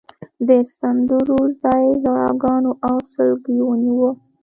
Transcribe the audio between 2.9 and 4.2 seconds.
سلګیو ونیو.